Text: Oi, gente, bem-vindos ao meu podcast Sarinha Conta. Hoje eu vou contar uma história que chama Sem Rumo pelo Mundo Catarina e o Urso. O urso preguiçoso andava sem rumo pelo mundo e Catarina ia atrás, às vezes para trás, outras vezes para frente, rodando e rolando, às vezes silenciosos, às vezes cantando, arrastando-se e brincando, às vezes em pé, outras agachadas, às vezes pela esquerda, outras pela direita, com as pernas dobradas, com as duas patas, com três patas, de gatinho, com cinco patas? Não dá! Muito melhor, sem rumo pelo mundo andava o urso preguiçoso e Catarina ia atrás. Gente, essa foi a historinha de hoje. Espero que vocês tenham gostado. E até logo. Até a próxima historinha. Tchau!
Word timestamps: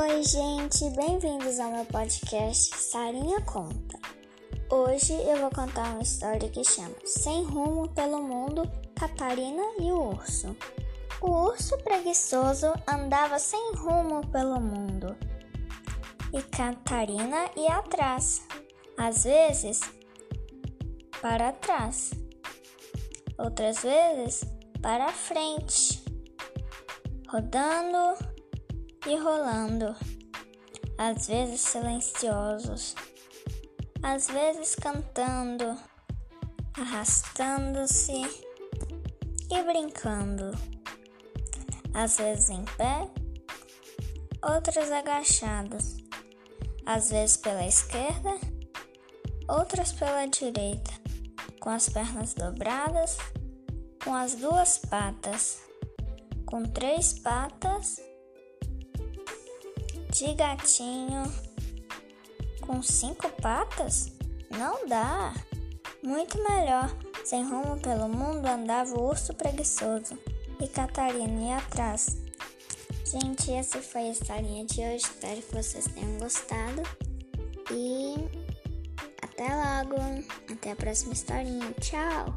Oi, 0.00 0.22
gente, 0.22 0.88
bem-vindos 0.90 1.58
ao 1.58 1.72
meu 1.72 1.84
podcast 1.86 2.72
Sarinha 2.76 3.40
Conta. 3.40 3.98
Hoje 4.70 5.12
eu 5.12 5.38
vou 5.38 5.50
contar 5.50 5.90
uma 5.90 6.02
história 6.02 6.48
que 6.48 6.62
chama 6.62 6.94
Sem 7.04 7.42
Rumo 7.42 7.88
pelo 7.88 8.22
Mundo 8.22 8.62
Catarina 8.94 9.60
e 9.80 9.90
o 9.90 10.10
Urso. 10.10 10.56
O 11.20 11.28
urso 11.48 11.76
preguiçoso 11.78 12.72
andava 12.86 13.40
sem 13.40 13.72
rumo 13.74 14.24
pelo 14.28 14.60
mundo 14.60 15.16
e 16.32 16.40
Catarina 16.42 17.50
ia 17.56 17.78
atrás, 17.78 18.46
às 18.96 19.24
vezes 19.24 19.80
para 21.20 21.50
trás, 21.50 22.12
outras 23.36 23.82
vezes 23.82 24.44
para 24.80 25.08
frente, 25.08 26.00
rodando 27.28 28.37
e 29.06 29.16
rolando, 29.16 29.94
às 30.96 31.28
vezes 31.28 31.60
silenciosos, 31.60 32.94
às 34.02 34.28
vezes 34.28 34.74
cantando, 34.74 35.76
arrastando-se 36.74 38.22
e 39.50 39.62
brincando, 39.62 40.50
às 41.94 42.16
vezes 42.16 42.50
em 42.50 42.64
pé, 42.76 43.08
outras 44.42 44.90
agachadas, 44.90 45.96
às 46.84 47.10
vezes 47.10 47.36
pela 47.36 47.66
esquerda, 47.66 48.38
outras 49.48 49.92
pela 49.92 50.26
direita, 50.26 50.92
com 51.60 51.70
as 51.70 51.88
pernas 51.88 52.34
dobradas, 52.34 53.16
com 54.02 54.14
as 54.14 54.34
duas 54.34 54.78
patas, 54.78 55.60
com 56.46 56.62
três 56.62 57.12
patas, 57.18 58.00
de 60.10 60.34
gatinho, 60.34 61.22
com 62.60 62.82
cinco 62.82 63.28
patas? 63.42 64.12
Não 64.50 64.86
dá! 64.86 65.34
Muito 66.02 66.38
melhor, 66.42 66.94
sem 67.24 67.44
rumo 67.44 67.78
pelo 67.80 68.08
mundo 68.08 68.46
andava 68.46 68.94
o 68.94 69.08
urso 69.08 69.34
preguiçoso 69.34 70.18
e 70.60 70.66
Catarina 70.68 71.40
ia 71.40 71.56
atrás. 71.56 72.16
Gente, 73.04 73.50
essa 73.52 73.80
foi 73.80 74.02
a 74.02 74.10
historinha 74.10 74.66
de 74.66 74.80
hoje. 74.80 75.04
Espero 75.04 75.40
que 75.40 75.54
vocês 75.54 75.86
tenham 75.86 76.18
gostado. 76.18 76.82
E 77.70 78.14
até 79.22 79.48
logo. 79.48 79.96
Até 80.52 80.72
a 80.72 80.76
próxima 80.76 81.14
historinha. 81.14 81.72
Tchau! 81.80 82.34